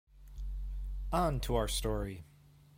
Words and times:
On 1.13 1.39
to 1.41 1.53
our 1.55 1.67
story! 1.67 2.25